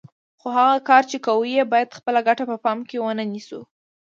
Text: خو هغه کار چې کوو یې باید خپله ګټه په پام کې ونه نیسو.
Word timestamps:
خو 0.39 0.47
هغه 0.57 0.77
کار 0.89 1.03
چې 1.11 1.17
کوو 1.25 1.43
یې 1.55 1.63
باید 1.71 1.95
خپله 1.97 2.19
ګټه 2.27 2.43
په 2.51 2.57
پام 2.63 2.79
کې 2.89 2.97
ونه 2.99 3.23
نیسو. 3.33 3.61